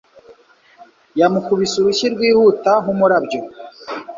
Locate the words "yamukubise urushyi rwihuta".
1.19-2.71